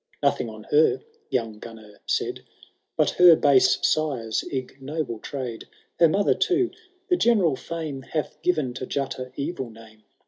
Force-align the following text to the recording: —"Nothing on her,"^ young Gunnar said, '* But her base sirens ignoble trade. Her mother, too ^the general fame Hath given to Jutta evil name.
—"Nothing 0.23 0.49
on 0.49 0.63
her,"^ 0.71 1.03
young 1.29 1.59
Gunnar 1.59 1.99
said, 2.07 2.43
'* 2.67 2.95
But 2.97 3.11
her 3.19 3.35
base 3.35 3.77
sirens 3.83 4.41
ignoble 4.41 5.19
trade. 5.19 5.67
Her 5.99 6.09
mother, 6.09 6.33
too 6.33 6.71
^the 7.11 7.19
general 7.19 7.55
fame 7.55 8.01
Hath 8.01 8.41
given 8.41 8.73
to 8.73 8.87
Jutta 8.87 9.31
evil 9.35 9.69
name. 9.69 10.01